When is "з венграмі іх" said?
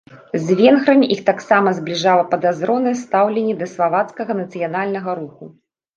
0.43-1.19